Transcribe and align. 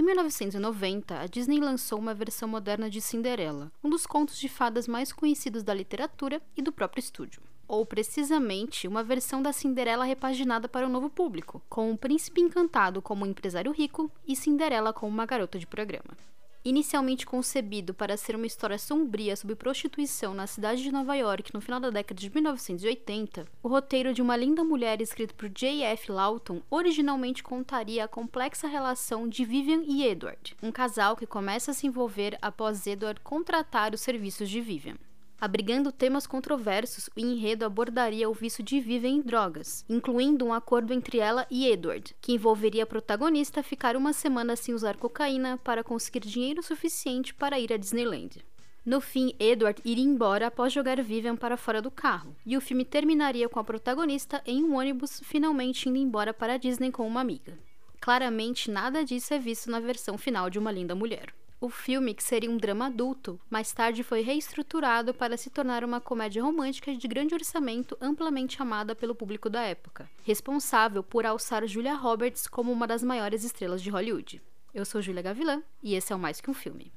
Em 0.00 0.02
1990, 0.02 1.20
a 1.20 1.26
Disney 1.26 1.60
lançou 1.60 1.98
uma 1.98 2.14
versão 2.14 2.48
moderna 2.48 2.88
de 2.88 3.02
Cinderela, 3.02 3.70
um 3.84 3.90
dos 3.90 4.06
contos 4.06 4.38
de 4.38 4.48
fadas 4.48 4.88
mais 4.88 5.12
conhecidos 5.12 5.62
da 5.62 5.74
literatura 5.74 6.40
e 6.56 6.62
do 6.62 6.72
próprio 6.72 7.00
estúdio 7.00 7.42
ou 7.70 7.86
precisamente 7.86 8.88
uma 8.88 9.04
versão 9.04 9.40
da 9.40 9.52
Cinderela 9.52 10.04
repaginada 10.04 10.68
para 10.68 10.86
o 10.86 10.90
novo 10.90 11.08
público, 11.08 11.62
com 11.68 11.92
o 11.92 11.96
príncipe 11.96 12.40
encantado 12.40 13.00
como 13.00 13.24
um 13.24 13.28
empresário 13.28 13.70
rico 13.70 14.10
e 14.26 14.34
Cinderela 14.34 14.92
como 14.92 15.12
uma 15.12 15.24
garota 15.24 15.56
de 15.56 15.68
programa. 15.68 16.16
Inicialmente 16.62 17.24
concebido 17.24 17.94
para 17.94 18.18
ser 18.18 18.36
uma 18.36 18.46
história 18.46 18.76
sombria 18.76 19.34
sobre 19.34 19.56
prostituição 19.56 20.34
na 20.34 20.46
cidade 20.46 20.82
de 20.82 20.92
Nova 20.92 21.14
York 21.14 21.54
no 21.54 21.60
final 21.60 21.80
da 21.80 21.88
década 21.88 22.20
de 22.20 22.28
1980, 22.28 23.46
o 23.62 23.68
roteiro 23.68 24.12
de 24.12 24.20
Uma 24.20 24.36
Linda 24.36 24.62
Mulher 24.62 25.00
escrito 25.00 25.34
por 25.34 25.48
J.F. 25.48 26.12
Lawton 26.12 26.60
originalmente 26.70 27.42
contaria 27.42 28.04
a 28.04 28.08
complexa 28.08 28.68
relação 28.68 29.26
de 29.26 29.42
Vivian 29.42 29.82
e 29.86 30.06
Edward, 30.06 30.54
um 30.62 30.70
casal 30.70 31.16
que 31.16 31.26
começa 31.26 31.70
a 31.70 31.74
se 31.74 31.86
envolver 31.86 32.36
após 32.42 32.86
Edward 32.86 33.20
contratar 33.22 33.94
os 33.94 34.02
serviços 34.02 34.50
de 34.50 34.60
Vivian. 34.60 34.96
Abrigando 35.40 35.90
temas 35.90 36.26
controversos, 36.26 37.08
o 37.16 37.18
enredo 37.18 37.64
abordaria 37.64 38.28
o 38.28 38.34
vício 38.34 38.62
de 38.62 38.78
Vivian 38.78 39.08
em 39.08 39.22
drogas, 39.22 39.86
incluindo 39.88 40.44
um 40.44 40.52
acordo 40.52 40.92
entre 40.92 41.18
ela 41.18 41.46
e 41.50 41.66
Edward, 41.66 42.14
que 42.20 42.34
envolveria 42.34 42.82
a 42.82 42.86
protagonista 42.86 43.62
ficar 43.62 43.96
uma 43.96 44.12
semana 44.12 44.54
sem 44.54 44.74
usar 44.74 44.98
cocaína 44.98 45.56
para 45.56 45.82
conseguir 45.82 46.20
dinheiro 46.20 46.62
suficiente 46.62 47.32
para 47.32 47.58
ir 47.58 47.72
à 47.72 47.78
Disneyland. 47.78 48.44
No 48.84 49.00
fim, 49.00 49.34
Edward 49.38 49.80
iria 49.82 50.04
embora 50.04 50.48
após 50.48 50.74
jogar 50.74 51.00
Vivian 51.02 51.36
para 51.36 51.56
fora 51.56 51.80
do 51.80 51.90
carro, 51.90 52.36
e 52.44 52.54
o 52.54 52.60
filme 52.60 52.84
terminaria 52.84 53.48
com 53.48 53.58
a 53.58 53.64
protagonista 53.64 54.42
em 54.44 54.62
um 54.62 54.76
ônibus 54.76 55.22
finalmente 55.24 55.88
indo 55.88 55.96
embora 55.96 56.34
para 56.34 56.54
a 56.54 56.58
Disney 56.58 56.90
com 56.90 57.06
uma 57.06 57.22
amiga. 57.22 57.58
Claramente, 57.98 58.70
nada 58.70 59.02
disso 59.02 59.32
é 59.32 59.38
visto 59.38 59.70
na 59.70 59.80
versão 59.80 60.18
final 60.18 60.50
de 60.50 60.58
Uma 60.58 60.70
Linda 60.70 60.94
Mulher. 60.94 61.32
O 61.60 61.68
filme, 61.68 62.14
que 62.14 62.22
seria 62.22 62.50
um 62.50 62.56
drama 62.56 62.86
adulto, 62.86 63.38
mais 63.50 63.70
tarde 63.70 64.02
foi 64.02 64.22
reestruturado 64.22 65.12
para 65.12 65.36
se 65.36 65.50
tornar 65.50 65.84
uma 65.84 66.00
comédia 66.00 66.42
romântica 66.42 66.96
de 66.96 67.06
grande 67.06 67.34
orçamento 67.34 67.98
amplamente 68.00 68.62
amada 68.62 68.94
pelo 68.94 69.14
público 69.14 69.50
da 69.50 69.60
época, 69.60 70.10
responsável 70.24 71.02
por 71.02 71.26
alçar 71.26 71.66
Julia 71.66 71.94
Roberts 71.94 72.46
como 72.46 72.72
uma 72.72 72.86
das 72.86 73.02
maiores 73.02 73.44
estrelas 73.44 73.82
de 73.82 73.90
Hollywood. 73.90 74.40
Eu 74.72 74.86
sou 74.86 75.02
Julia 75.02 75.20
Gavilã 75.20 75.62
e 75.82 75.94
esse 75.94 76.14
é 76.14 76.16
o 76.16 76.18
Mais 76.18 76.40
Que 76.40 76.50
Um 76.50 76.54
Filme. 76.54 76.90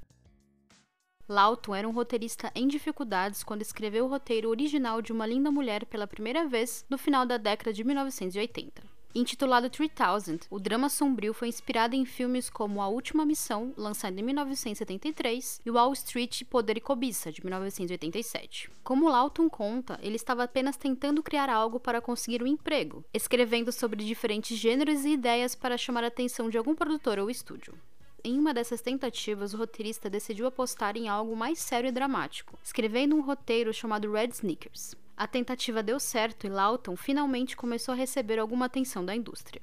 Lawton 1.27 1.75
era 1.75 1.87
um 1.87 1.91
roteirista 1.91 2.49
em 2.55 2.65
dificuldades 2.65 3.43
quando 3.43 3.61
escreveu 3.61 4.05
o 4.05 4.09
roteiro 4.09 4.49
original 4.49 5.01
de 5.01 5.11
Uma 5.11 5.27
Linda 5.27 5.51
Mulher 5.51 5.85
pela 5.87 6.07
primeira 6.07 6.47
vez 6.47 6.85
no 6.89 6.97
final 6.97 7.25
da 7.25 7.35
década 7.35 7.73
de 7.73 7.83
1980. 7.83 8.92
Intitulado 9.15 9.69
3000, 9.69 10.39
o 10.49 10.59
drama 10.59 10.89
sombrio 10.89 11.35
foi 11.35 11.47
inspirado 11.47 11.95
em 11.95 12.03
filmes 12.03 12.49
como 12.49 12.81
A 12.81 12.87
Última 12.87 13.23
Missão, 13.23 13.71
lançado 13.77 14.17
em 14.17 14.23
1973, 14.23 15.61
e 15.63 15.69
Wall 15.69 15.93
Street 15.93 16.43
Poder 16.45 16.77
e 16.77 16.81
Cobiça, 16.81 17.31
de 17.31 17.45
1987. 17.45 18.71
Como 18.83 19.07
Lawton 19.07 19.47
conta, 19.47 19.99
ele 20.01 20.15
estava 20.15 20.43
apenas 20.43 20.77
tentando 20.77 21.21
criar 21.21 21.47
algo 21.47 21.79
para 21.79 22.01
conseguir 22.01 22.41
um 22.41 22.47
emprego, 22.47 23.05
escrevendo 23.13 23.71
sobre 23.71 24.03
diferentes 24.03 24.57
gêneros 24.57 25.05
e 25.05 25.09
ideias 25.09 25.53
para 25.53 25.77
chamar 25.77 26.03
a 26.03 26.07
atenção 26.07 26.49
de 26.49 26.57
algum 26.57 26.73
produtor 26.73 27.19
ou 27.19 27.29
estúdio. 27.29 27.75
Em 28.23 28.39
uma 28.39 28.51
dessas 28.51 28.81
tentativas, 28.81 29.53
o 29.53 29.57
roteirista 29.57 30.09
decidiu 30.09 30.47
apostar 30.47 30.97
em 30.97 31.07
algo 31.07 31.35
mais 31.35 31.59
sério 31.59 31.89
e 31.89 31.91
dramático, 31.91 32.57
escrevendo 32.63 33.15
um 33.15 33.21
roteiro 33.21 33.71
chamado 33.71 34.11
Red 34.11 34.29
Sneakers. 34.29 35.02
A 35.23 35.27
tentativa 35.27 35.81
deu 35.81 36.01
certo 36.01 36.45
e 36.45 36.49
Lawton 36.49 36.97
finalmente 36.97 37.55
começou 37.55 37.93
a 37.93 37.95
receber 37.95 38.39
alguma 38.39 38.65
atenção 38.65 39.05
da 39.05 39.15
indústria. 39.15 39.61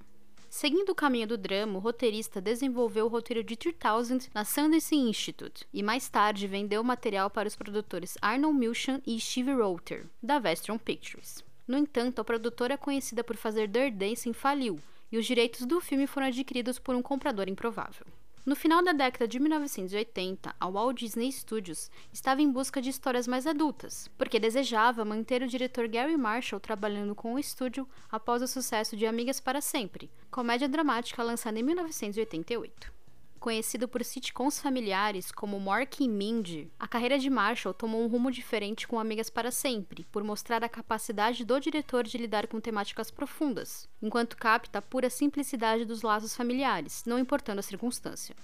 Seguindo 0.49 0.89
o 0.89 0.95
caminho 0.95 1.27
do 1.27 1.37
drama, 1.37 1.77
o 1.77 1.83
roteirista 1.83 2.41
desenvolveu 2.41 3.05
o 3.05 3.09
roteiro 3.11 3.45
de 3.45 3.57
3000 3.57 4.31
na 4.33 4.43
Sundance 4.43 4.97
Institute 4.97 5.69
e 5.71 5.83
mais 5.83 6.09
tarde 6.09 6.47
vendeu 6.47 6.81
o 6.81 6.85
material 6.85 7.29
para 7.29 7.47
os 7.47 7.57
produtores 7.57 8.17
Arnold 8.23 8.59
Milchan 8.59 9.03
e 9.07 9.21
Steve 9.21 9.53
Roter, 9.53 10.07
da 10.23 10.39
Vestron 10.39 10.79
Pictures. 10.79 11.45
No 11.69 11.77
entanto, 11.77 12.23
a 12.23 12.25
produtora 12.25 12.79
conhecida 12.79 13.23
por 13.23 13.37
fazer 13.37 13.69
Dirt 13.69 13.93
Dancing 13.93 14.33
faliu 14.33 14.81
e 15.13 15.19
os 15.19 15.27
direitos 15.27 15.67
do 15.67 15.79
filme 15.79 16.07
foram 16.07 16.29
adquiridos 16.29 16.79
por 16.79 16.95
um 16.95 17.03
comprador 17.03 17.51
improvável. 17.51 18.07
No 18.45 18.57
final 18.57 18.83
da 18.83 18.93
década 18.93 19.29
de 19.29 19.39
1980, 19.39 20.55
a 20.59 20.67
Walt 20.67 20.99
Disney 20.99 21.31
Studios 21.31 21.91
estava 22.11 22.41
em 22.41 22.51
busca 22.51 22.81
de 22.81 22.89
histórias 22.89 23.27
mais 23.27 23.47
adultas, 23.47 24.11
porque 24.17 24.41
desejava 24.41 25.05
manter 25.05 25.43
o 25.43 25.47
diretor 25.47 25.87
Gary 25.87 26.17
Marshall 26.17 26.59
trabalhando 26.59 27.15
com 27.15 27.35
o 27.35 27.39
estúdio 27.39 27.87
após 28.11 28.41
o 28.41 28.49
sucesso 28.49 28.97
de 28.97 29.05
Amigas 29.05 29.41
para 29.41 29.61
Sempre, 29.61 30.11
comédia 30.31 30.69
dramática 30.69 31.23
lançada 31.23 31.59
em 31.59 31.63
1988. 31.63 33.00
Conhecido 33.41 33.89
por 33.89 34.05
sitcoms 34.05 34.61
familiares 34.61 35.33
como 35.33 35.59
Mork 35.59 36.05
e 36.05 36.07
Mindy, 36.07 36.71
a 36.79 36.87
carreira 36.87 37.19
de 37.19 37.31
Marshall 37.31 37.73
tomou 37.73 38.03
um 38.03 38.07
rumo 38.07 38.31
diferente 38.31 38.87
com 38.87 39.01
Amigas 39.01 39.31
para 39.31 39.51
Sempre, 39.51 40.05
por 40.13 40.23
mostrar 40.23 40.63
a 40.63 40.69
capacidade 40.69 41.43
do 41.43 41.59
diretor 41.59 42.05
de 42.05 42.19
lidar 42.19 42.47
com 42.47 42.61
temáticas 42.61 43.11
profundas, 43.11 43.89
enquanto 44.03 44.37
capta 44.37 44.79
a 44.79 44.83
pura 44.83 45.09
simplicidade 45.09 45.87
dos 45.87 46.03
laços 46.03 46.37
familiares, 46.37 47.03
não 47.07 47.19
importando 47.19 47.61
a 47.61 47.63
circunstância. 47.63 48.37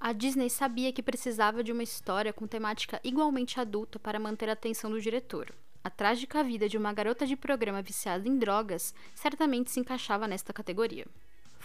A 0.00 0.14
Disney 0.14 0.48
sabia 0.48 0.94
que 0.94 1.02
precisava 1.02 1.62
de 1.62 1.70
uma 1.70 1.82
história 1.82 2.32
com 2.32 2.46
temática 2.46 2.98
igualmente 3.04 3.60
adulta 3.60 3.98
para 3.98 4.18
manter 4.18 4.48
a 4.48 4.54
atenção 4.54 4.90
do 4.90 4.98
diretor. 4.98 5.54
A 5.84 5.90
trágica 5.90 6.42
vida 6.42 6.66
de 6.70 6.78
uma 6.78 6.94
garota 6.94 7.26
de 7.26 7.36
programa 7.36 7.82
viciada 7.82 8.26
em 8.26 8.38
drogas 8.38 8.94
certamente 9.14 9.70
se 9.70 9.78
encaixava 9.78 10.26
nesta 10.26 10.54
categoria. 10.54 11.06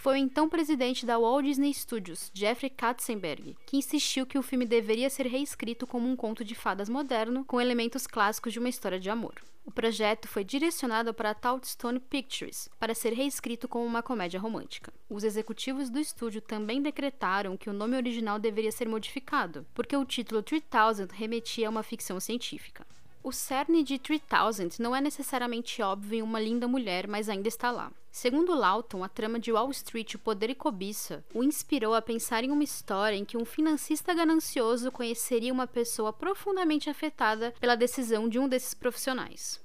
Foi 0.04 0.16
o 0.16 0.18
então 0.18 0.50
presidente 0.50 1.06
da 1.06 1.18
Walt 1.18 1.46
Disney 1.46 1.72
Studios, 1.72 2.30
Jeffrey 2.34 2.68
Katzenberg, 2.68 3.56
que 3.64 3.78
insistiu 3.78 4.26
que 4.26 4.36
o 4.36 4.42
filme 4.42 4.66
deveria 4.66 5.08
ser 5.08 5.26
reescrito 5.26 5.86
como 5.86 6.06
um 6.06 6.14
conto 6.14 6.44
de 6.44 6.54
fadas 6.54 6.90
moderno, 6.90 7.42
com 7.46 7.58
elementos 7.58 8.06
clássicos 8.06 8.52
de 8.52 8.58
uma 8.58 8.68
história 8.68 9.00
de 9.00 9.08
amor. 9.08 9.36
O 9.64 9.70
projeto 9.70 10.28
foi 10.28 10.44
direcionado 10.44 11.14
para 11.14 11.30
a 11.30 11.34
Touchstone 11.34 11.98
Pictures, 11.98 12.68
para 12.78 12.94
ser 12.94 13.14
reescrito 13.14 13.66
como 13.66 13.86
uma 13.86 14.02
comédia 14.02 14.38
romântica. 14.38 14.92
Os 15.08 15.24
executivos 15.24 15.88
do 15.88 15.98
estúdio 15.98 16.42
também 16.42 16.82
decretaram 16.82 17.56
que 17.56 17.70
o 17.70 17.72
nome 17.72 17.96
original 17.96 18.38
deveria 18.38 18.72
ser 18.72 18.86
modificado, 18.86 19.66
porque 19.72 19.96
o 19.96 20.04
título 20.04 20.42
3000 20.42 21.08
remetia 21.14 21.66
a 21.66 21.70
uma 21.70 21.82
ficção 21.82 22.20
científica. 22.20 22.84
O 23.24 23.32
cerne 23.32 23.82
de 23.82 23.98
3000 23.98 24.76
não 24.78 24.94
é 24.94 25.00
necessariamente 25.00 25.80
óbvio 25.80 26.18
em 26.18 26.22
uma 26.22 26.38
linda 26.38 26.68
mulher, 26.68 27.08
mas 27.08 27.30
ainda 27.30 27.48
está 27.48 27.70
lá. 27.70 27.90
Segundo 28.12 28.54
Lawton, 28.54 29.02
a 29.02 29.08
trama 29.08 29.40
de 29.40 29.50
Wall 29.50 29.70
Street, 29.70 30.14
o 30.14 30.18
poder 30.18 30.50
e 30.50 30.54
cobiça, 30.54 31.24
o 31.32 31.42
inspirou 31.42 31.94
a 31.94 32.02
pensar 32.02 32.44
em 32.44 32.50
uma 32.50 32.62
história 32.62 33.16
em 33.16 33.24
que 33.24 33.38
um 33.38 33.46
financista 33.46 34.12
ganancioso 34.12 34.92
conheceria 34.92 35.54
uma 35.54 35.66
pessoa 35.66 36.12
profundamente 36.12 36.90
afetada 36.90 37.54
pela 37.58 37.74
decisão 37.74 38.28
de 38.28 38.38
um 38.38 38.46
desses 38.46 38.74
profissionais. 38.74 39.58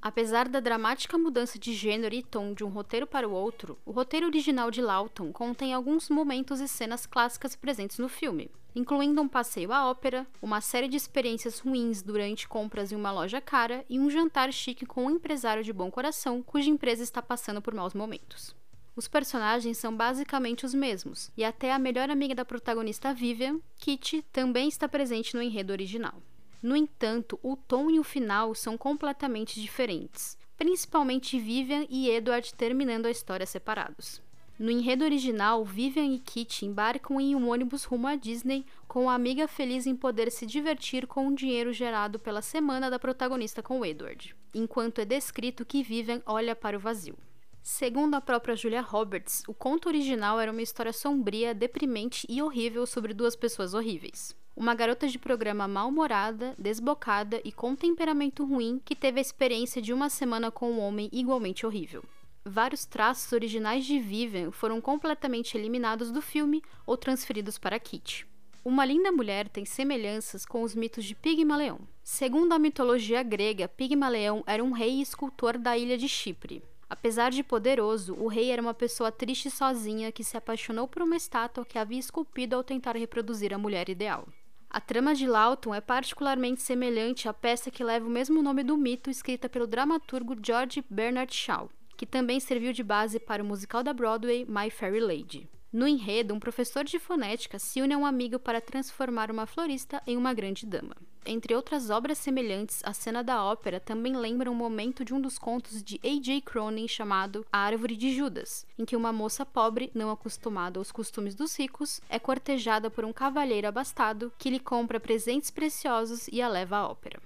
Apesar 0.00 0.48
da 0.48 0.60
dramática 0.60 1.18
mudança 1.18 1.58
de 1.58 1.74
gênero 1.74 2.14
e 2.14 2.22
tom 2.22 2.54
de 2.54 2.62
um 2.62 2.68
roteiro 2.68 3.06
para 3.06 3.28
o 3.28 3.32
outro, 3.32 3.76
o 3.84 3.90
roteiro 3.90 4.26
original 4.26 4.70
de 4.70 4.80
Lawton 4.80 5.32
contém 5.32 5.74
alguns 5.74 6.08
momentos 6.08 6.60
e 6.60 6.68
cenas 6.68 7.04
clássicas 7.04 7.56
presentes 7.56 7.98
no 7.98 8.08
filme, 8.08 8.48
incluindo 8.76 9.20
um 9.20 9.26
passeio 9.26 9.72
à 9.72 9.90
ópera, 9.90 10.24
uma 10.40 10.60
série 10.60 10.86
de 10.86 10.96
experiências 10.96 11.58
ruins 11.58 12.00
durante 12.00 12.46
compras 12.46 12.92
em 12.92 12.96
uma 12.96 13.10
loja 13.10 13.40
cara 13.40 13.84
e 13.88 13.98
um 13.98 14.08
jantar 14.08 14.52
chique 14.52 14.86
com 14.86 15.06
um 15.06 15.10
empresário 15.10 15.64
de 15.64 15.72
bom 15.72 15.90
coração 15.90 16.42
cuja 16.42 16.70
empresa 16.70 17.02
está 17.02 17.20
passando 17.20 17.60
por 17.60 17.74
maus 17.74 17.92
momentos. 17.92 18.54
Os 18.94 19.08
personagens 19.08 19.78
são 19.78 19.96
basicamente 19.96 20.64
os 20.64 20.74
mesmos, 20.74 21.30
e 21.36 21.44
até 21.44 21.72
a 21.72 21.78
melhor 21.78 22.08
amiga 22.08 22.34
da 22.34 22.44
protagonista 22.44 23.12
Vivian, 23.12 23.60
Kitty, 23.76 24.22
também 24.32 24.68
está 24.68 24.88
presente 24.88 25.34
no 25.34 25.42
enredo 25.42 25.72
original. 25.72 26.20
No 26.60 26.74
entanto, 26.74 27.38
o 27.40 27.56
tom 27.56 27.88
e 27.88 28.00
o 28.00 28.04
final 28.04 28.52
são 28.52 28.76
completamente 28.76 29.60
diferentes, 29.60 30.36
principalmente 30.56 31.38
Vivian 31.38 31.86
e 31.88 32.10
Edward 32.10 32.52
terminando 32.54 33.06
a 33.06 33.10
história 33.10 33.46
separados. 33.46 34.20
No 34.58 34.72
enredo 34.72 35.04
original, 35.04 35.64
Vivian 35.64 36.06
e 36.06 36.18
Kitty 36.18 36.66
embarcam 36.66 37.20
em 37.20 37.36
um 37.36 37.48
ônibus 37.48 37.84
rumo 37.84 38.08
à 38.08 38.16
Disney, 38.16 38.66
com 38.88 39.08
a 39.08 39.14
amiga 39.14 39.46
feliz 39.46 39.86
em 39.86 39.94
poder 39.94 40.32
se 40.32 40.44
divertir 40.46 41.06
com 41.06 41.28
o 41.28 41.34
dinheiro 41.34 41.72
gerado 41.72 42.18
pela 42.18 42.42
semana 42.42 42.90
da 42.90 42.98
protagonista 42.98 43.62
com 43.62 43.86
Edward, 43.86 44.34
enquanto 44.52 45.00
é 45.00 45.04
descrito 45.04 45.64
que 45.64 45.84
Vivian 45.84 46.20
olha 46.26 46.56
para 46.56 46.76
o 46.76 46.80
vazio. 46.80 47.16
Segundo 47.62 48.14
a 48.14 48.20
própria 48.20 48.56
Julia 48.56 48.80
Roberts, 48.80 49.44
o 49.46 49.54
conto 49.54 49.88
original 49.88 50.40
era 50.40 50.50
uma 50.50 50.62
história 50.62 50.92
sombria, 50.92 51.54
deprimente 51.54 52.26
e 52.28 52.42
horrível 52.42 52.84
sobre 52.84 53.14
duas 53.14 53.36
pessoas 53.36 53.74
horríveis 53.74 54.34
uma 54.58 54.74
garota 54.74 55.06
de 55.06 55.20
programa 55.20 55.68
mal-humorada, 55.68 56.52
desbocada 56.58 57.40
e 57.44 57.52
com 57.52 57.76
temperamento 57.76 58.44
ruim 58.44 58.82
que 58.84 58.96
teve 58.96 59.20
a 59.20 59.22
experiência 59.22 59.80
de 59.80 59.92
uma 59.92 60.10
semana 60.10 60.50
com 60.50 60.72
um 60.72 60.80
homem 60.80 61.08
igualmente 61.12 61.64
horrível. 61.64 62.02
Vários 62.44 62.84
traços 62.84 63.32
originais 63.32 63.86
de 63.86 64.00
Vivian 64.00 64.50
foram 64.50 64.80
completamente 64.80 65.56
eliminados 65.56 66.10
do 66.10 66.20
filme 66.20 66.60
ou 66.84 66.96
transferidos 66.96 67.56
para 67.56 67.78
Kitty. 67.78 68.26
Uma 68.64 68.84
linda 68.84 69.12
mulher 69.12 69.48
tem 69.48 69.64
semelhanças 69.64 70.44
com 70.44 70.62
os 70.62 70.74
mitos 70.74 71.04
de 71.04 71.14
Pigmaleão. 71.14 71.78
Segundo 72.02 72.52
a 72.52 72.58
mitologia 72.58 73.22
grega, 73.22 73.68
Pigmaleão 73.68 74.42
era 74.44 74.64
um 74.64 74.72
rei 74.72 74.94
e 74.94 75.02
escultor 75.02 75.56
da 75.56 75.78
ilha 75.78 75.96
de 75.96 76.08
Chipre. 76.08 76.64
Apesar 76.90 77.30
de 77.30 77.44
poderoso, 77.44 78.14
o 78.14 78.26
rei 78.26 78.50
era 78.50 78.60
uma 78.60 78.74
pessoa 78.74 79.12
triste 79.12 79.46
e 79.46 79.52
sozinha 79.52 80.10
que 80.10 80.24
se 80.24 80.36
apaixonou 80.36 80.88
por 80.88 81.02
uma 81.02 81.16
estátua 81.16 81.64
que 81.64 81.78
havia 81.78 82.00
esculpido 82.00 82.56
ao 82.56 82.64
tentar 82.64 82.96
reproduzir 82.96 83.54
a 83.54 83.58
mulher 83.58 83.88
ideal. 83.88 84.26
A 84.70 84.80
trama 84.80 85.14
de 85.14 85.26
Lawton 85.26 85.74
é 85.74 85.80
particularmente 85.80 86.60
semelhante 86.60 87.26
à 87.26 87.32
peça 87.32 87.70
que 87.70 87.82
leva 87.82 88.06
o 88.06 88.10
mesmo 88.10 88.42
nome 88.42 88.62
do 88.62 88.76
mito, 88.76 89.08
escrita 89.08 89.48
pelo 89.48 89.66
dramaturgo 89.66 90.36
George 90.44 90.84
Bernard 90.90 91.34
Shaw, 91.34 91.70
que 91.96 92.04
também 92.04 92.38
serviu 92.38 92.72
de 92.74 92.82
base 92.82 93.18
para 93.18 93.42
o 93.42 93.46
musical 93.46 93.82
da 93.82 93.94
Broadway 93.94 94.44
My 94.46 94.70
Fair 94.70 95.02
Lady. 95.02 95.48
No 95.72 95.88
enredo, 95.88 96.34
um 96.34 96.40
professor 96.40 96.84
de 96.84 96.98
fonética 96.98 97.58
se 97.58 97.80
une 97.80 97.94
a 97.94 97.98
um 97.98 98.04
amigo 98.04 98.38
para 98.38 98.60
transformar 98.60 99.30
uma 99.30 99.46
florista 99.46 100.02
em 100.06 100.16
uma 100.18 100.34
grande 100.34 100.66
dama. 100.66 100.96
Entre 101.30 101.54
outras 101.54 101.90
obras 101.90 102.16
semelhantes, 102.16 102.80
a 102.82 102.94
cena 102.94 103.22
da 103.22 103.44
ópera 103.44 103.78
também 103.78 104.16
lembra 104.16 104.50
um 104.50 104.54
momento 104.54 105.04
de 105.04 105.12
um 105.12 105.20
dos 105.20 105.38
contos 105.38 105.82
de 105.82 106.00
A.J. 106.02 106.40
Cronin 106.40 106.88
chamado 106.88 107.44
A 107.52 107.58
Árvore 107.58 107.96
de 107.96 108.16
Judas, 108.16 108.64
em 108.78 108.86
que 108.86 108.96
uma 108.96 109.12
moça 109.12 109.44
pobre, 109.44 109.90
não 109.94 110.10
acostumada 110.10 110.78
aos 110.78 110.90
costumes 110.90 111.34
dos 111.34 111.54
ricos, 111.54 112.00
é 112.08 112.18
cortejada 112.18 112.88
por 112.88 113.04
um 113.04 113.12
cavalheiro 113.12 113.68
abastado 113.68 114.32
que 114.38 114.48
lhe 114.48 114.58
compra 114.58 114.98
presentes 114.98 115.50
preciosos 115.50 116.28
e 116.28 116.40
a 116.40 116.48
leva 116.48 116.78
à 116.78 116.88
ópera. 116.88 117.20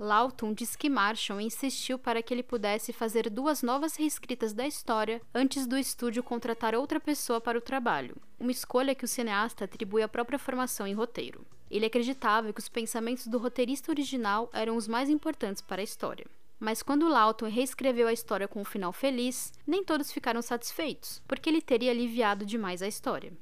Lawton 0.00 0.52
diz 0.52 0.74
que 0.74 0.90
Marshall 0.90 1.40
insistiu 1.40 1.96
para 1.96 2.20
que 2.20 2.34
ele 2.34 2.42
pudesse 2.42 2.92
fazer 2.92 3.30
duas 3.30 3.62
novas 3.62 3.94
reescritas 3.94 4.52
da 4.52 4.66
história 4.66 5.22
antes 5.32 5.64
do 5.64 5.78
estúdio 5.78 6.24
contratar 6.24 6.74
outra 6.74 6.98
pessoa 6.98 7.40
para 7.40 7.56
o 7.56 7.62
trabalho, 7.62 8.16
uma 8.40 8.50
escolha 8.50 8.96
que 8.96 9.04
o 9.04 9.08
cineasta 9.08 9.64
atribui 9.64 10.02
à 10.02 10.08
própria 10.08 10.40
formação 10.40 10.88
em 10.88 10.92
roteiro. 10.92 11.46
Ele 11.70 11.86
acreditava 11.86 12.52
que 12.52 12.60
os 12.60 12.68
pensamentos 12.68 13.26
do 13.26 13.38
roteirista 13.38 13.90
original 13.90 14.48
eram 14.52 14.76
os 14.76 14.88
mais 14.88 15.08
importantes 15.08 15.62
para 15.62 15.80
a 15.80 15.84
história. 15.84 16.26
Mas 16.58 16.82
quando 16.82 17.08
Lawton 17.08 17.48
reescreveu 17.48 18.08
a 18.08 18.12
história 18.12 18.48
com 18.48 18.60
um 18.60 18.64
final 18.64 18.92
feliz, 18.92 19.52
nem 19.66 19.84
todos 19.84 20.10
ficaram 20.10 20.42
satisfeitos, 20.42 21.22
porque 21.28 21.48
ele 21.48 21.62
teria 21.62 21.90
aliviado 21.90 22.44
demais 22.44 22.82
a 22.82 22.88
história. 22.88 23.32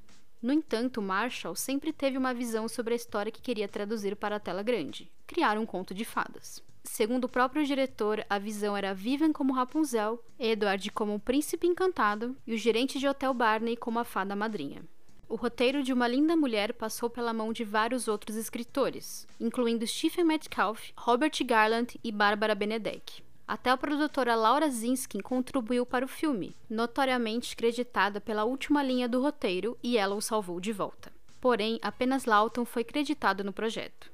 No 0.42 0.52
entanto, 0.52 1.00
Marshall 1.00 1.54
sempre 1.54 1.92
teve 1.92 2.18
uma 2.18 2.34
visão 2.34 2.68
sobre 2.68 2.92
a 2.92 2.96
história 2.96 3.32
que 3.32 3.40
queria 3.40 3.66
traduzir 3.66 4.14
para 4.16 4.36
a 4.36 4.40
tela 4.40 4.62
grande: 4.62 5.10
criar 5.26 5.58
um 5.58 5.64
conto 5.64 5.94
de 5.94 6.04
fadas. 6.04 6.62
Segundo 6.84 7.24
o 7.24 7.28
próprio 7.28 7.64
diretor, 7.64 8.24
a 8.30 8.38
visão 8.38 8.76
era 8.76 8.94
Vivian 8.94 9.32
como 9.32 9.52
Rapunzel, 9.52 10.22
Edward 10.38 10.88
como 10.92 11.14
o 11.14 11.20
príncipe 11.20 11.66
encantado 11.66 12.36
e 12.46 12.54
o 12.54 12.58
gerente 12.58 12.98
de 12.98 13.08
hotel 13.08 13.34
Barney 13.34 13.76
como 13.76 13.98
a 13.98 14.04
fada 14.04 14.36
madrinha. 14.36 14.82
O 15.28 15.34
roteiro 15.34 15.82
de 15.82 15.92
Uma 15.92 16.06
Linda 16.06 16.36
Mulher 16.36 16.72
passou 16.72 17.10
pela 17.10 17.32
mão 17.32 17.52
de 17.52 17.64
vários 17.64 18.06
outros 18.06 18.36
escritores, 18.36 19.26
incluindo 19.40 19.84
Stephen 19.84 20.24
Metcalfe, 20.24 20.92
Robert 20.96 21.32
Garland 21.44 21.98
e 22.02 22.12
Barbara 22.12 22.54
Benedek. 22.54 23.24
Até 23.46 23.70
a 23.70 23.76
produtora 23.76 24.36
Laura 24.36 24.70
Zinskin 24.70 25.18
contribuiu 25.20 25.84
para 25.84 26.04
o 26.04 26.08
filme, 26.08 26.56
notoriamente 26.70 27.56
creditada 27.56 28.20
pela 28.20 28.44
última 28.44 28.84
linha 28.84 29.08
do 29.08 29.20
roteiro, 29.20 29.76
e 29.82 29.98
ela 29.98 30.14
o 30.14 30.20
salvou 30.20 30.60
de 30.60 30.72
volta. 30.72 31.12
Porém, 31.40 31.80
apenas 31.82 32.24
Lawton 32.24 32.64
foi 32.64 32.84
creditado 32.84 33.42
no 33.42 33.52
projeto. 33.52 34.12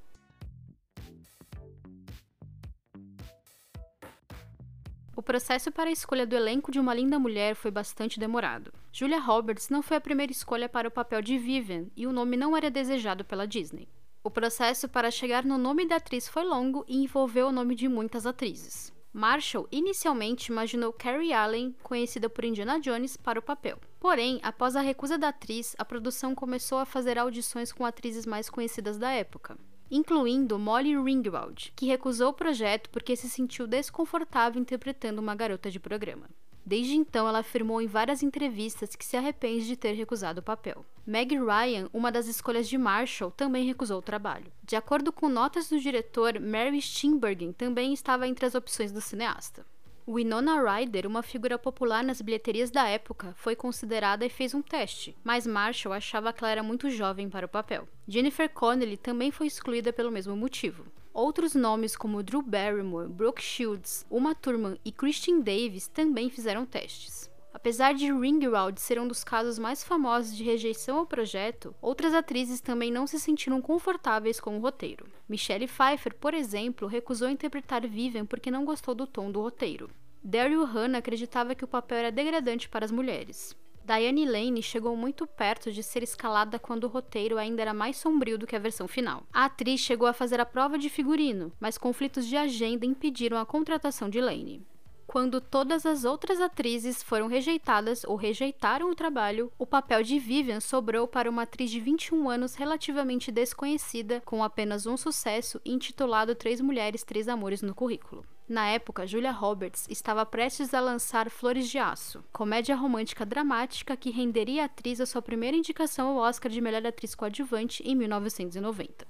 O 5.14 5.22
processo 5.22 5.70
para 5.70 5.90
a 5.90 5.92
escolha 5.92 6.26
do 6.26 6.34
elenco 6.34 6.72
de 6.72 6.80
Uma 6.80 6.94
Linda 6.94 7.18
Mulher 7.18 7.54
foi 7.54 7.70
bastante 7.70 8.18
demorado. 8.18 8.72
Julia 8.94 9.18
Roberts 9.18 9.70
não 9.70 9.80
foi 9.80 9.96
a 9.96 10.00
primeira 10.02 10.30
escolha 10.30 10.68
para 10.68 10.86
o 10.86 10.90
papel 10.90 11.22
de 11.22 11.38
Vivian 11.38 11.86
e 11.96 12.06
o 12.06 12.12
nome 12.12 12.36
não 12.36 12.54
era 12.54 12.70
desejado 12.70 13.24
pela 13.24 13.46
Disney. 13.46 13.88
O 14.22 14.30
processo 14.30 14.86
para 14.86 15.10
chegar 15.10 15.46
no 15.46 15.56
nome 15.56 15.86
da 15.86 15.96
atriz 15.96 16.28
foi 16.28 16.44
longo 16.44 16.84
e 16.86 17.02
envolveu 17.02 17.48
o 17.48 17.52
nome 17.52 17.74
de 17.74 17.88
muitas 17.88 18.26
atrizes. 18.26 18.92
Marshall 19.10 19.66
inicialmente 19.72 20.52
imaginou 20.52 20.92
Carrie 20.92 21.32
Allen, 21.32 21.74
conhecida 21.82 22.28
por 22.28 22.44
Indiana 22.44 22.78
Jones, 22.78 23.16
para 23.16 23.38
o 23.38 23.42
papel. 23.42 23.78
Porém, 23.98 24.38
após 24.42 24.76
a 24.76 24.82
recusa 24.82 25.16
da 25.16 25.28
atriz, 25.28 25.74
a 25.78 25.86
produção 25.86 26.34
começou 26.34 26.78
a 26.78 26.84
fazer 26.84 27.18
audições 27.18 27.72
com 27.72 27.86
atrizes 27.86 28.26
mais 28.26 28.50
conhecidas 28.50 28.98
da 28.98 29.10
época, 29.10 29.58
incluindo 29.90 30.58
Molly 30.58 31.02
Ringwald, 31.02 31.72
que 31.74 31.86
recusou 31.86 32.28
o 32.28 32.34
projeto 32.34 32.90
porque 32.90 33.16
se 33.16 33.28
sentiu 33.30 33.66
desconfortável 33.66 34.60
interpretando 34.60 35.18
uma 35.18 35.34
garota 35.34 35.70
de 35.70 35.80
programa. 35.80 36.28
Desde 36.64 36.94
então, 36.94 37.28
ela 37.28 37.40
afirmou 37.40 37.82
em 37.82 37.86
várias 37.86 38.22
entrevistas 38.22 38.94
que 38.94 39.04
se 39.04 39.16
arrepende 39.16 39.66
de 39.66 39.76
ter 39.76 39.92
recusado 39.92 40.40
o 40.40 40.42
papel. 40.42 40.84
Meg 41.04 41.34
Ryan, 41.36 41.88
uma 41.92 42.12
das 42.12 42.28
escolhas 42.28 42.68
de 42.68 42.78
Marshall, 42.78 43.32
também 43.32 43.66
recusou 43.66 43.98
o 43.98 44.02
trabalho. 44.02 44.52
De 44.62 44.76
acordo 44.76 45.12
com 45.12 45.28
notas 45.28 45.68
do 45.68 45.80
diretor, 45.80 46.38
Mary 46.38 46.80
Steenburgen 46.80 47.52
também 47.52 47.92
estava 47.92 48.28
entre 48.28 48.46
as 48.46 48.54
opções 48.54 48.92
do 48.92 49.00
cineasta. 49.00 49.66
Winona 50.06 50.60
Ryder, 50.60 51.06
uma 51.06 51.22
figura 51.22 51.56
popular 51.58 52.02
nas 52.02 52.20
bilheterias 52.20 52.70
da 52.70 52.88
época, 52.88 53.34
foi 53.36 53.54
considerada 53.54 54.26
e 54.26 54.28
fez 54.28 54.52
um 54.52 54.60
teste, 54.60 55.16
mas 55.22 55.46
Marshall 55.46 55.92
achava 55.92 56.32
que 56.32 56.42
ela 56.42 56.50
era 56.50 56.62
muito 56.62 56.90
jovem 56.90 57.30
para 57.30 57.46
o 57.46 57.48
papel. 57.48 57.88
Jennifer 58.08 58.48
Connelly 58.48 58.96
também 58.96 59.30
foi 59.30 59.46
excluída 59.46 59.92
pelo 59.92 60.10
mesmo 60.10 60.36
motivo. 60.36 60.84
Outros 61.14 61.54
nomes 61.54 61.94
como 61.94 62.22
Drew 62.22 62.40
Barrymore, 62.40 63.06
Brooke 63.06 63.42
Shields, 63.42 64.06
Uma 64.10 64.34
Thurman 64.34 64.78
e 64.82 64.90
Christine 64.90 65.42
Davis 65.42 65.86
também 65.86 66.30
fizeram 66.30 66.64
testes. 66.64 67.30
Apesar 67.52 67.92
de 67.92 68.10
Ringwald 68.10 68.80
ser 68.80 68.98
um 68.98 69.06
dos 69.06 69.22
casos 69.22 69.58
mais 69.58 69.84
famosos 69.84 70.34
de 70.34 70.42
rejeição 70.42 70.96
ao 70.96 71.06
projeto, 71.06 71.74
outras 71.82 72.14
atrizes 72.14 72.62
também 72.62 72.90
não 72.90 73.06
se 73.06 73.20
sentiram 73.20 73.60
confortáveis 73.60 74.40
com 74.40 74.56
o 74.56 74.60
roteiro. 74.60 75.06
Michelle 75.28 75.68
Pfeiffer, 75.68 76.14
por 76.14 76.32
exemplo, 76.32 76.88
recusou 76.88 77.28
interpretar 77.28 77.86
Vivian 77.86 78.24
porque 78.24 78.50
não 78.50 78.64
gostou 78.64 78.94
do 78.94 79.06
tom 79.06 79.30
do 79.30 79.42
roteiro. 79.42 79.90
Daryl 80.24 80.64
Hannah 80.64 80.98
acreditava 80.98 81.54
que 81.54 81.64
o 81.64 81.68
papel 81.68 81.98
era 81.98 82.12
degradante 82.12 82.70
para 82.70 82.86
as 82.86 82.90
mulheres. 82.90 83.54
Diane 83.84 84.24
Lane 84.24 84.62
chegou 84.62 84.96
muito 84.96 85.26
perto 85.26 85.72
de 85.72 85.82
ser 85.82 86.02
escalada 86.02 86.58
quando 86.58 86.84
o 86.84 86.88
roteiro 86.88 87.36
ainda 87.36 87.62
era 87.62 87.74
mais 87.74 87.96
sombrio 87.96 88.38
do 88.38 88.46
que 88.46 88.54
a 88.54 88.60
versão 88.60 88.86
final. 88.86 89.24
A 89.32 89.46
atriz 89.46 89.80
chegou 89.80 90.06
a 90.06 90.12
fazer 90.12 90.40
a 90.40 90.46
prova 90.46 90.78
de 90.78 90.88
figurino, 90.88 91.52
mas 91.58 91.76
conflitos 91.76 92.26
de 92.26 92.36
agenda 92.36 92.86
impediram 92.86 93.36
a 93.38 93.46
contratação 93.46 94.08
de 94.08 94.20
Lane. 94.20 94.64
Quando 95.12 95.40
todas 95.40 95.84
as 95.84 96.04
outras 96.04 96.40
atrizes 96.40 97.02
foram 97.02 97.26
rejeitadas 97.26 98.02
ou 98.04 98.16
rejeitaram 98.16 98.90
o 98.90 98.94
trabalho, 98.94 99.52
o 99.58 99.66
papel 99.66 100.02
de 100.02 100.18
Vivian 100.18 100.60
sobrou 100.60 101.06
para 101.06 101.28
uma 101.28 101.42
atriz 101.42 101.70
de 101.70 101.80
21 101.80 102.30
anos 102.30 102.54
relativamente 102.54 103.30
desconhecida, 103.30 104.22
com 104.24 104.42
apenas 104.42 104.86
um 104.86 104.96
sucesso 104.96 105.60
intitulado 105.66 106.34
Três 106.34 106.60
Mulheres, 106.62 107.02
Três 107.02 107.28
Amores 107.28 107.60
no 107.60 107.74
currículo. 107.74 108.24
Na 108.48 108.66
época, 108.66 109.06
Julia 109.06 109.30
Roberts 109.30 109.86
estava 109.88 110.26
prestes 110.26 110.74
a 110.74 110.80
lançar 110.80 111.30
Flores 111.30 111.68
de 111.68 111.78
Aço, 111.78 112.24
comédia 112.32 112.74
romântica 112.74 113.24
dramática 113.24 113.96
que 113.96 114.10
renderia 114.10 114.62
a 114.62 114.64
atriz 114.66 115.00
a 115.00 115.06
sua 115.06 115.22
primeira 115.22 115.56
indicação 115.56 116.08
ao 116.08 116.16
Oscar 116.16 116.50
de 116.50 116.60
Melhor 116.60 116.86
Atriz 116.86 117.14
Coadjuvante 117.14 117.82
em 117.84 117.94
1990. 117.94 119.06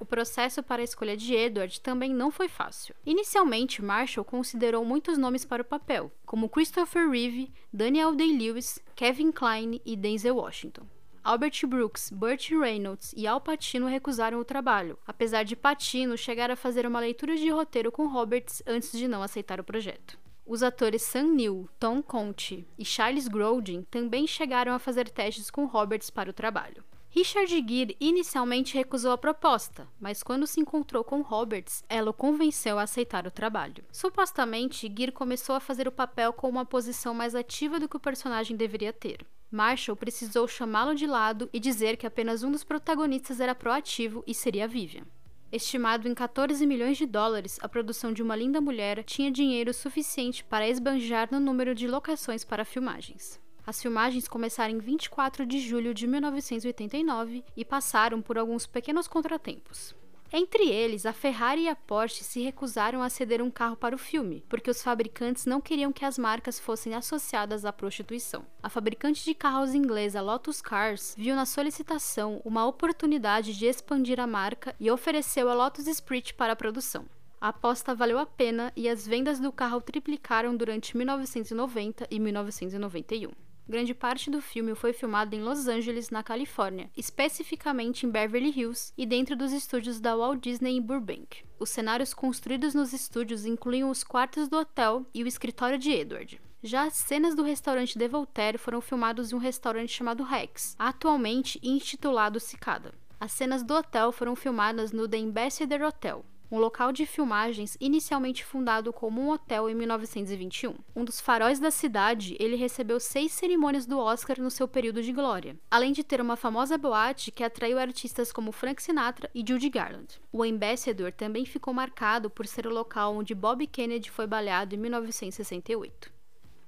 O 0.00 0.04
processo 0.04 0.64
para 0.64 0.82
a 0.82 0.84
escolha 0.84 1.16
de 1.16 1.32
Edward 1.32 1.80
também 1.80 2.12
não 2.12 2.32
foi 2.32 2.48
fácil. 2.48 2.92
Inicialmente, 3.06 3.80
Marshall 3.80 4.24
considerou 4.24 4.84
muitos 4.84 5.16
nomes 5.16 5.44
para 5.44 5.62
o 5.62 5.64
papel, 5.64 6.10
como 6.26 6.48
Christopher 6.48 7.08
Reeve, 7.08 7.52
Daniel 7.72 8.12
Day-Lewis, 8.12 8.80
Kevin 8.96 9.30
Kline 9.30 9.80
e 9.86 9.94
Denzel 9.94 10.34
Washington. 10.34 10.82
Albert 11.24 11.64
Brooks, 11.68 12.10
Burt 12.10 12.50
Reynolds 12.50 13.14
e 13.16 13.28
Al 13.28 13.40
Pacino 13.40 13.86
recusaram 13.86 14.40
o 14.40 14.44
trabalho, 14.44 14.98
apesar 15.06 15.44
de 15.44 15.54
Pacino 15.54 16.18
chegar 16.18 16.50
a 16.50 16.56
fazer 16.56 16.84
uma 16.84 16.98
leitura 16.98 17.36
de 17.36 17.48
roteiro 17.48 17.92
com 17.92 18.08
Roberts 18.08 18.60
antes 18.66 18.90
de 18.90 19.06
não 19.06 19.22
aceitar 19.22 19.60
o 19.60 19.64
projeto. 19.64 20.18
Os 20.44 20.64
atores 20.64 21.02
Sam 21.02 21.34
Neill, 21.34 21.68
Tom 21.78 22.02
Conte 22.02 22.66
e 22.76 22.84
Charles 22.84 23.28
Grodin 23.28 23.82
também 23.88 24.26
chegaram 24.26 24.74
a 24.74 24.80
fazer 24.80 25.08
testes 25.10 25.48
com 25.48 25.64
Roberts 25.64 26.10
para 26.10 26.28
o 26.28 26.32
trabalho. 26.32 26.82
Richard 27.08 27.54
Gere 27.68 27.96
inicialmente 28.00 28.74
recusou 28.74 29.12
a 29.12 29.18
proposta, 29.18 29.86
mas 30.00 30.24
quando 30.24 30.46
se 30.46 30.60
encontrou 30.60 31.04
com 31.04 31.20
Roberts, 31.20 31.84
ela 31.88 32.10
o 32.10 32.14
convenceu 32.14 32.80
a 32.80 32.82
aceitar 32.82 33.28
o 33.28 33.30
trabalho. 33.30 33.84
Supostamente, 33.92 34.92
Gere 34.92 35.12
começou 35.12 35.54
a 35.54 35.60
fazer 35.60 35.86
o 35.86 35.92
papel 35.92 36.32
com 36.32 36.48
uma 36.48 36.64
posição 36.64 37.14
mais 37.14 37.36
ativa 37.36 37.78
do 37.78 37.88
que 37.88 37.96
o 37.96 38.00
personagem 38.00 38.56
deveria 38.56 38.92
ter. 38.92 39.24
Marshall 39.52 39.94
precisou 39.94 40.48
chamá-lo 40.48 40.94
de 40.94 41.06
lado 41.06 41.50
e 41.52 41.60
dizer 41.60 41.98
que 41.98 42.06
apenas 42.06 42.42
um 42.42 42.50
dos 42.50 42.64
protagonistas 42.64 43.38
era 43.38 43.54
proativo 43.54 44.24
e 44.26 44.32
seria 44.32 44.66
Vivian. 44.66 45.04
Estimado 45.52 46.08
em 46.08 46.14
14 46.14 46.66
milhões 46.66 46.96
de 46.96 47.04
dólares, 47.04 47.58
a 47.60 47.68
produção 47.68 48.10
de 48.10 48.22
Uma 48.22 48.34
Linda 48.34 48.58
Mulher 48.58 49.04
tinha 49.04 49.30
dinheiro 49.30 49.74
suficiente 49.74 50.42
para 50.42 50.66
esbanjar 50.66 51.28
no 51.30 51.38
número 51.38 51.74
de 51.74 51.86
locações 51.86 52.42
para 52.42 52.64
filmagens. 52.64 53.38
As 53.66 53.80
filmagens 53.80 54.26
começaram 54.26 54.74
em 54.74 54.78
24 54.78 55.44
de 55.44 55.60
julho 55.60 55.92
de 55.92 56.06
1989 56.06 57.44
e 57.54 57.64
passaram 57.64 58.22
por 58.22 58.38
alguns 58.38 58.66
pequenos 58.66 59.06
contratempos. 59.06 59.94
Entre 60.34 60.66
eles, 60.66 61.04
a 61.04 61.12
Ferrari 61.12 61.64
e 61.64 61.68
a 61.68 61.76
Porsche 61.76 62.24
se 62.24 62.40
recusaram 62.40 63.02
a 63.02 63.10
ceder 63.10 63.42
um 63.42 63.50
carro 63.50 63.76
para 63.76 63.94
o 63.94 63.98
filme, 63.98 64.42
porque 64.48 64.70
os 64.70 64.82
fabricantes 64.82 65.44
não 65.44 65.60
queriam 65.60 65.92
que 65.92 66.06
as 66.06 66.16
marcas 66.16 66.58
fossem 66.58 66.94
associadas 66.94 67.66
à 67.66 67.72
prostituição. 67.72 68.46
A 68.62 68.70
fabricante 68.70 69.22
de 69.26 69.34
carros 69.34 69.74
inglesa 69.74 70.22
Lotus 70.22 70.62
Cars 70.62 71.14
viu 71.18 71.36
na 71.36 71.44
solicitação 71.44 72.40
uma 72.46 72.66
oportunidade 72.66 73.52
de 73.52 73.66
expandir 73.66 74.18
a 74.18 74.26
marca 74.26 74.74
e 74.80 74.90
ofereceu 74.90 75.50
a 75.50 75.54
Lotus 75.54 75.86
Esprit 75.86 76.32
para 76.32 76.54
a 76.54 76.56
produção. 76.56 77.04
A 77.38 77.48
aposta 77.48 77.94
valeu 77.94 78.18
a 78.18 78.24
pena 78.24 78.72
e 78.74 78.88
as 78.88 79.06
vendas 79.06 79.38
do 79.38 79.52
carro 79.52 79.82
triplicaram 79.82 80.56
durante 80.56 80.96
1990 80.96 82.06
e 82.10 82.18
1991. 82.18 83.51
Grande 83.68 83.94
parte 83.94 84.30
do 84.30 84.42
filme 84.42 84.74
foi 84.74 84.92
filmado 84.92 85.36
em 85.36 85.40
Los 85.40 85.68
Angeles, 85.68 86.10
na 86.10 86.22
Califórnia, 86.22 86.90
especificamente 86.96 88.04
em 88.04 88.10
Beverly 88.10 88.50
Hills 88.50 88.92
e 88.98 89.06
dentro 89.06 89.36
dos 89.36 89.52
estúdios 89.52 90.00
da 90.00 90.16
Walt 90.16 90.42
Disney 90.42 90.76
em 90.76 90.82
Burbank. 90.82 91.44
Os 91.58 91.70
cenários 91.70 92.12
construídos 92.12 92.74
nos 92.74 92.92
estúdios 92.92 93.46
incluíam 93.46 93.88
os 93.88 94.02
quartos 94.02 94.48
do 94.48 94.58
hotel 94.58 95.06
e 95.14 95.22
o 95.22 95.28
escritório 95.28 95.78
de 95.78 95.92
Edward. 95.92 96.40
Já 96.62 96.84
as 96.84 96.94
cenas 96.94 97.34
do 97.34 97.42
restaurante 97.42 97.98
De 97.98 98.08
Voltaire 98.08 98.58
foram 98.58 98.80
filmados 98.80 99.32
em 99.32 99.34
um 99.34 99.38
restaurante 99.38 99.92
chamado 99.92 100.22
Rex, 100.22 100.76
atualmente 100.78 101.58
intitulado 101.62 102.38
Cicada. 102.38 102.92
As 103.18 103.32
cenas 103.32 103.62
do 103.62 103.74
hotel 103.74 104.10
foram 104.10 104.34
filmadas 104.34 104.90
no 104.90 105.08
The 105.08 105.18
Ambassador 105.18 105.82
Hotel, 105.82 106.24
um 106.52 106.58
local 106.58 106.92
de 106.92 107.06
filmagens 107.06 107.78
inicialmente 107.80 108.44
fundado 108.44 108.92
como 108.92 109.22
um 109.22 109.30
hotel 109.30 109.70
em 109.70 109.74
1921. 109.74 110.74
Um 110.94 111.02
dos 111.02 111.18
faróis 111.18 111.58
da 111.58 111.70
cidade, 111.70 112.36
ele 112.38 112.56
recebeu 112.56 113.00
seis 113.00 113.32
cerimônias 113.32 113.86
do 113.86 113.98
Oscar 113.98 114.38
no 114.38 114.50
seu 114.50 114.68
período 114.68 115.02
de 115.02 115.14
glória, 115.14 115.56
além 115.70 115.92
de 115.92 116.04
ter 116.04 116.20
uma 116.20 116.36
famosa 116.36 116.76
boate 116.76 117.30
que 117.30 117.42
atraiu 117.42 117.78
artistas 117.78 118.30
como 118.30 118.52
Frank 118.52 118.82
Sinatra 118.82 119.30
e 119.34 119.42
Judy 119.46 119.70
Garland. 119.70 120.20
O 120.30 120.42
Ambassador 120.42 121.10
também 121.10 121.46
ficou 121.46 121.72
marcado 121.72 122.28
por 122.28 122.46
ser 122.46 122.66
o 122.66 122.74
local 122.74 123.16
onde 123.16 123.34
Bob 123.34 123.66
Kennedy 123.66 124.10
foi 124.10 124.26
baleado 124.26 124.74
em 124.74 124.78
1968. 124.78 126.12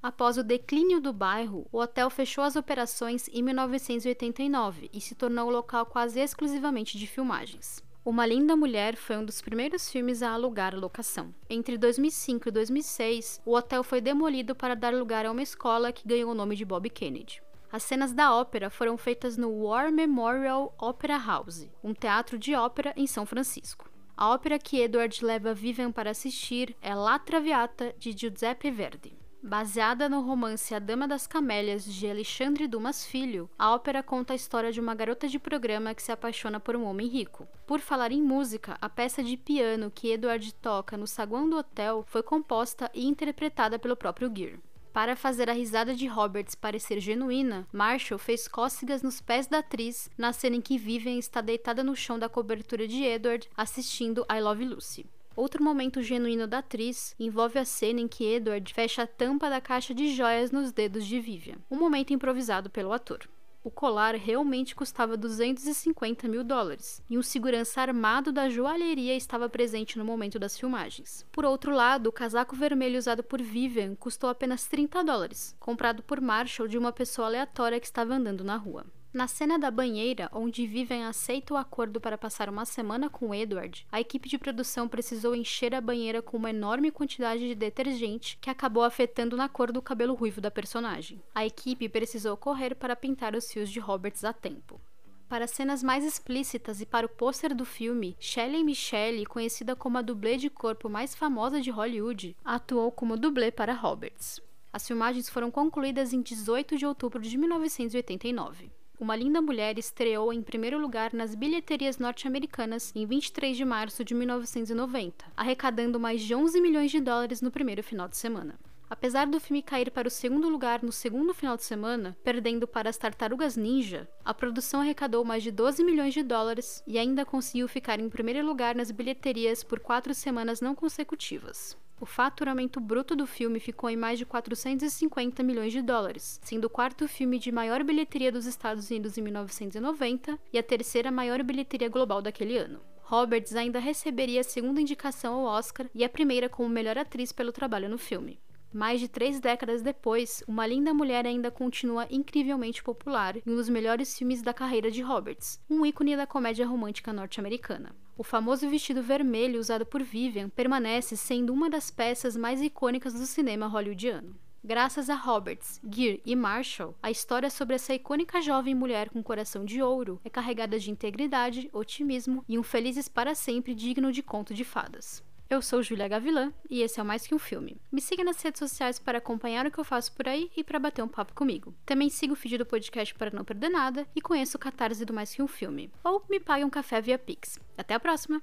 Após 0.03 0.39
o 0.39 0.43
declínio 0.43 0.99
do 0.99 1.13
bairro, 1.13 1.67
o 1.71 1.79
hotel 1.79 2.09
fechou 2.09 2.43
as 2.43 2.57
operações 2.57 3.29
em 3.29 3.43
1989 3.43 4.89
e 4.95 5.01
se 5.01 5.15
tornou 5.15 5.49
um 5.49 5.53
local 5.53 5.85
quase 5.85 6.21
exclusivamente 6.21 6.99
de 6.99 7.07
filmagens. 7.07 7.83
Uma 8.07 8.27
Linda 8.27 8.55
Mulher 8.55 8.97
foi 8.97 9.17
um 9.17 9.25
dos 9.25 9.41
primeiros 9.41 9.91
filmes 9.91 10.23
a 10.23 10.31
alugar 10.31 10.79
locação. 10.79 11.35
Entre 11.49 11.79
2005 11.79 12.51
e 12.51 12.53
2006, 12.53 13.41
o 13.47 13.55
hotel 13.55 13.83
foi 13.83 13.99
demolido 13.99 14.55
para 14.55 14.77
dar 14.77 14.93
lugar 14.93 15.25
a 15.25 15.31
uma 15.31 15.43
escola 15.43 15.91
que 15.91 16.07
ganhou 16.07 16.31
o 16.31 16.35
nome 16.35 16.55
de 16.55 16.67
Bob 16.67 16.91
Kennedy. 16.91 17.43
As 17.73 17.83
cenas 17.83 18.13
da 18.13 18.35
ópera 18.35 18.69
foram 18.69 18.99
feitas 18.99 19.39
no 19.39 19.49
War 19.65 19.91
Memorial 19.91 20.75
Opera 20.79 21.17
House, 21.17 21.67
um 21.83 21.95
teatro 21.95 22.39
de 22.39 22.55
ópera 22.55 22.93
em 22.95 23.07
São 23.07 23.25
Francisco. 23.25 23.91
A 24.15 24.29
ópera 24.29 24.59
que 24.59 24.83
Edward 24.83 25.25
leva 25.25 25.55
Vivian 25.55 25.91
para 25.91 26.11
assistir 26.11 26.77
é 26.83 26.95
La 26.95 27.19
Traviata, 27.19 27.95
de 27.99 28.13
Giuseppe 28.13 28.71
Verdi. 28.71 29.24
Baseada 29.47 30.09
no 30.09 30.23
romance 30.23 30.75
A 30.75 30.79
Dama 30.79 31.07
das 31.07 31.27
Camélias 31.27 31.85
de 31.85 32.09
Alexandre 32.09 32.67
Dumas 32.67 33.05
Filho, 33.05 33.47
a 33.59 33.75
ópera 33.75 34.03
conta 34.03 34.33
a 34.33 34.37
história 34.37 34.73
de 34.73 34.81
uma 34.81 34.95
garota 34.95 35.29
de 35.29 35.39
programa 35.39 35.95
que 35.95 36.03
se 36.03 36.11
apaixona 36.11 36.59
por 36.59 36.75
um 36.75 36.85
homem 36.85 37.07
rico. 37.07 37.47
Por 37.67 37.79
falar 37.79 38.11
em 38.11 38.23
música, 38.23 38.79
a 38.81 38.89
peça 38.89 39.23
de 39.23 39.37
piano 39.37 39.93
que 39.95 40.11
Edward 40.11 40.51
toca 40.55 40.97
no 40.97 41.07
saguão 41.07 41.47
do 41.47 41.59
hotel 41.59 42.07
foi 42.07 42.23
composta 42.23 42.91
e 42.95 43.05
interpretada 43.05 43.79
pelo 43.79 43.95
próprio 43.95 44.33
Gere. 44.35 44.61
Para 44.95 45.15
fazer 45.15 45.51
a 45.51 45.53
risada 45.53 45.95
de 45.95 46.07
Roberts 46.07 46.55
parecer 46.55 46.99
genuína, 46.99 47.69
Marshall 47.71 48.19
fez 48.19 48.49
cócegas 48.49 49.03
nos 49.03 49.21
pés 49.21 49.47
da 49.47 49.59
atriz 49.59 50.09
na 50.17 50.33
cena 50.33 50.57
em 50.57 50.63
que 50.63 50.79
Vivian 50.79 51.19
está 51.19 51.43
deitada 51.43 51.85
no 51.85 51.95
chão 51.95 52.19
da 52.19 52.31
cobertura 52.31 52.89
de 52.89 53.05
Edward 53.05 53.47
assistindo 53.55 54.25
I 54.35 54.41
Love 54.41 54.65
Lucy. 54.65 55.05
Outro 55.37 55.65
momento 55.65 56.01
genuíno 56.01 56.47
da 56.47 56.59
atriz 56.59 57.13
envolve 57.19 57.59
a 57.59 57.65
cena 57.65 58.01
em 58.01 58.07
que 58.07 58.25
Edward 58.25 58.73
fecha 58.73 59.03
a 59.03 59.07
tampa 59.07 59.51
da 59.51 59.61
caixa 59.61 59.93
de 59.93 60.15
joias 60.15 60.53
nos 60.53 60.71
dedos 60.71 61.05
de 61.05 61.19
Vivian, 61.19 61.57
um 61.69 61.77
momento 61.77 62.13
improvisado 62.13 62.71
pelo 62.71 62.93
ator. 62.93 63.29
O 63.65 63.71
colar 63.71 64.15
realmente 64.15 64.77
custava 64.77 65.17
250 65.17 66.29
mil 66.29 66.45
dólares, 66.45 67.03
e 67.11 67.19
um 67.19 67.23
segurança 67.23 67.81
armado 67.81 68.31
da 68.31 68.49
joalheria 68.49 69.17
estava 69.17 69.49
presente 69.49 69.99
no 69.99 70.05
momento 70.05 70.39
das 70.39 70.57
filmagens. 70.57 71.27
Por 71.33 71.45
outro 71.45 71.75
lado, 71.75 72.09
o 72.09 72.13
casaco 72.13 72.55
vermelho 72.55 72.99
usado 72.99 73.25
por 73.25 73.43
Vivian 73.43 73.97
custou 73.97 74.31
apenas 74.31 74.69
30 74.69 75.03
dólares, 75.03 75.57
comprado 75.59 76.03
por 76.03 76.21
Marshall 76.21 76.69
de 76.69 76.79
uma 76.79 76.93
pessoa 76.93 77.27
aleatória 77.27 77.81
que 77.81 77.87
estava 77.87 78.15
andando 78.15 78.45
na 78.45 78.57
rua. 78.57 78.87
Na 79.15 79.29
cena 79.29 79.57
da 79.57 79.71
banheira, 79.71 80.29
onde 80.33 80.67
Vivian 80.67 81.07
aceita 81.07 81.55
o 81.55 81.57
acordo 81.57 82.01
para 82.01 82.19
passar 82.19 82.49
uma 82.49 82.65
semana 82.65 83.09
com 83.09 83.33
Edward, 83.33 83.87
a 83.93 84.01
equipe 84.01 84.29
de 84.29 84.37
produção 84.37 84.89
precisou 84.89 85.37
encher 85.37 85.73
a 85.73 85.81
banheira 85.81 86.21
com 86.21 86.37
uma 86.37 86.51
enorme 86.51 86.91
quantidade 86.91 87.47
de 87.47 87.55
detergente 87.55 88.37
que 88.41 88.51
acabou 88.51 88.83
afetando 88.83 89.37
na 89.37 89.49
cor 89.49 89.71
do 89.71 89.81
cabelo 89.81 90.15
ruivo 90.15 90.41
da 90.41 90.51
personagem. 90.51 91.23
A 91.33 91.47
equipe 91.47 91.89
precisou 91.89 92.37
correr 92.37 92.75
para 92.75 92.97
pintar 92.97 93.37
os 93.37 93.49
fios 93.53 93.71
de 93.71 93.79
Roberts 93.79 94.25
a 94.25 94.33
tempo. 94.33 94.81
Para 95.29 95.47
cenas 95.47 95.81
mais 95.81 96.05
explícitas 96.05 96.81
e 96.81 96.87
para 96.87 97.07
o 97.07 97.09
pôster 97.09 97.55
do 97.55 97.65
filme, 97.65 98.17
Shelley 98.19 98.65
Michelle, 98.65 99.27
conhecida 99.27 99.77
como 99.77 99.97
a 99.97 100.03
dublê 100.03 100.37
de 100.37 100.51
corpo 100.51 100.89
mais 100.89 101.15
famosa 101.15 101.61
de 101.61 101.71
Hollywood, 101.71 102.37
atuou 102.45 102.91
como 102.91 103.17
dublê 103.17 103.53
para 103.53 103.75
Roberts. 103.75 104.41
As 104.73 104.85
filmagens 104.85 105.29
foram 105.29 105.53
concluídas 105.53 106.13
em 106.13 106.21
18 106.21 106.77
de 106.77 106.85
outubro 106.85 107.23
de 107.23 107.39
1989. 107.39 108.73
Uma 109.05 109.17
Linda 109.17 109.43
Mulher 109.43 109.79
estreou 109.79 110.33
em 110.33 110.41
primeiro 110.41 110.79
lugar 110.79 111.13
nas 111.13 111.35
bilheterias 111.35 111.99
norte-americanas 111.99 112.91
em 112.97 113.05
23 113.05 113.55
de 113.55 113.63
março 113.63 114.03
de 114.03 114.15
1990, 114.15 115.27
arrecadando 115.37 116.01
mais 116.01 116.23
de 116.23 116.35
11 116.35 116.59
milhões 116.59 116.91
de 116.91 117.01
dólares 117.01 117.43
no 117.43 117.51
primeiro 117.51 117.83
final 117.83 118.09
de 118.09 118.17
semana. 118.17 118.59
Apesar 118.89 119.27
do 119.27 119.39
filme 119.39 119.63
cair 119.63 119.91
para 119.91 120.09
o 120.09 120.11
segundo 120.11 120.49
lugar 120.49 120.83
no 120.83 120.91
segundo 120.91 121.35
final 121.35 121.55
de 121.55 121.65
semana, 121.65 122.17
perdendo 122.25 122.67
para 122.67 122.89
as 122.89 122.97
Tartarugas 122.97 123.59
Ninja, 123.59 124.09
a 124.25 124.33
produção 124.33 124.81
arrecadou 124.81 125.23
mais 125.23 125.43
de 125.43 125.51
12 125.51 125.85
milhões 125.85 126.15
de 126.15 126.23
dólares 126.23 126.83
e 126.87 126.99
ainda 126.99 127.27
conseguiu 127.27 127.69
ficar 127.69 128.01
em 128.01 128.09
primeiro 128.09 128.43
lugar 128.47 128.75
nas 128.75 128.91
bilheterias 128.91 129.63
por 129.63 129.81
quatro 129.81 130.15
semanas 130.15 130.63
não 130.63 130.75
consecutivas. 130.75 131.77
O 132.01 132.07
faturamento 132.07 132.81
bruto 132.81 133.15
do 133.15 133.27
filme 133.27 133.61
ficou 133.61 133.89
em 133.89 133.97
mais 133.97 134.19
de 134.19 134.27
450 134.27 135.43
milhões 135.43 135.73
de 135.73 135.81
dólares, 135.81 136.41
sendo 136.43 136.65
o 136.65 136.71
quarto 136.71 137.07
filme 137.07 137.39
de 137.39 137.53
maior 137.53 137.85
bilheteria 137.85 138.33
dos 138.33 138.47
Estados 138.47 138.91
Unidos 138.91 139.17
em 139.17 139.23
1990 139.23 140.39
e 140.53 140.59
a 140.59 140.63
terceira 140.63 141.11
maior 141.11 141.43
bilheteria 141.43 141.89
global 141.89 142.21
daquele 142.21 142.59
ano. 142.59 142.81
Roberts 143.03 143.55
ainda 143.55 143.79
receberia 143.79 144.41
a 144.41 144.45
segunda 144.45 144.81
indicação 144.81 145.35
ao 145.35 145.45
Oscar 145.45 145.89
e 145.95 146.03
a 146.03 146.09
primeira 146.09 146.49
como 146.49 146.69
melhor 146.69 146.99
atriz 146.99 147.31
pelo 147.33 147.53
trabalho 147.53 147.89
no 147.89 147.99
filme. 147.99 148.41
Mais 148.73 148.99
de 148.99 149.07
três 149.07 149.39
décadas 149.39 149.83
depois, 149.83 150.43
Uma 150.49 150.67
Linda 150.67 150.93
Mulher 150.93 151.27
ainda 151.27 151.49
continua 151.49 152.09
incrivelmente 152.11 152.83
popular 152.83 153.37
e 153.37 153.43
um 153.47 153.55
dos 153.55 153.69
melhores 153.69 154.19
filmes 154.19 154.43
da 154.43 154.53
carreira 154.53 154.91
de 154.91 155.01
Roberts, 155.01 155.61
um 155.71 155.87
ícone 155.87 156.17
da 156.17 156.27
comédia 156.27 156.67
romântica 156.67 157.13
norte-americana. 157.13 157.95
O 158.17 158.23
famoso 158.23 158.71
vestido 158.71 159.03
vermelho 159.03 159.59
usado 159.59 159.85
por 159.85 160.01
Vivian 160.01 160.49
permanece 160.49 161.17
sendo 161.17 161.53
uma 161.53 161.69
das 161.69 161.91
peças 161.91 162.37
mais 162.37 162.63
icônicas 162.63 163.13
do 163.13 163.27
cinema 163.27 163.67
hollywoodiano. 163.67 164.37
Graças 164.63 165.11
a 165.11 165.17
Roberts, 165.17 165.81
Gere 165.91 166.23
e 166.25 166.37
Marshall, 166.37 166.95
a 167.03 167.11
história 167.11 167.51
sobre 167.51 167.75
essa 167.75 167.93
icônica 167.93 168.41
jovem 168.41 168.75
mulher 168.75 169.11
com 169.11 169.21
coração 169.21 169.65
de 169.65 169.83
ouro 169.83 170.21
é 170.25 170.31
carregada 170.31 170.79
de 170.79 170.93
integridade, 170.93 171.69
otimismo 171.73 172.45
e 172.49 172.57
um 172.57 172.63
felizes 172.63 173.09
para 173.09 173.35
sempre 173.35 173.75
digno 173.75 174.13
de 174.13 174.23
conto 174.23 174.55
de 174.55 174.65
fadas. 174.65 175.21
Eu 175.55 175.63
sou 175.63 175.81
Julia 175.81 176.09
Gavilã 176.09 176.53
e 176.69 176.83
esse 176.83 176.99
é 176.99 177.03
o 177.05 177.07
Mais 177.07 177.29
Que 177.29 177.33
Um 177.33 177.39
Filme. 177.39 177.81
Me 177.93 178.01
siga 178.01 178.25
nas 178.25 178.43
redes 178.43 178.59
sociais 178.59 178.99
para 178.99 179.19
acompanhar 179.19 179.65
o 179.65 179.71
que 179.71 179.79
eu 179.79 179.85
faço 179.85 180.13
por 180.13 180.27
aí 180.27 180.51
e 180.57 180.65
para 180.65 180.81
bater 180.81 181.01
um 181.01 181.07
papo 181.07 181.33
comigo. 181.33 181.73
Também 181.87 182.11
siga 182.11 182.33
o 182.33 182.37
feed 182.37 182.59
do 182.59 182.67
podcast 182.67 183.15
para 183.15 183.31
não 183.31 183.45
perder 183.45 183.69
nada 183.69 184.05
e 184.17 184.21
conheça 184.21 184.57
o 184.57 184.61
catarse 184.61 185.05
do 185.05 185.13
Mais 185.15 185.33
Que 185.33 185.41
Um 185.41 185.47
Filme. 185.47 185.93
Ou 186.03 186.25
me 186.29 186.41
pague 186.41 186.65
um 186.65 186.71
café 186.71 187.01
via 187.01 187.17
Pix. 187.17 187.61
Até 187.79 187.95
a 187.95 188.01
próxima! 188.01 188.43